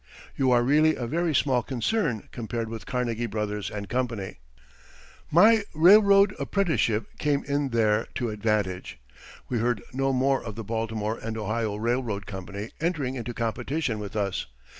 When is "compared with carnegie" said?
2.31-3.27